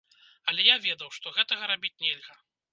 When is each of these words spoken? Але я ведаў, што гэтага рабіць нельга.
Але 0.51 0.65
я 0.69 0.77
ведаў, 0.87 1.13
што 1.19 1.35
гэтага 1.37 1.71
рабіць 1.75 1.95
нельга. 2.09 2.43